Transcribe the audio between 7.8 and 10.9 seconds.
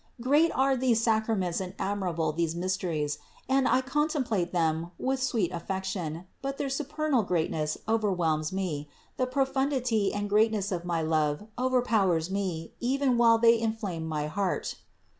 overwhelms me, the profundity and the THE INCARNATION 199 greatness of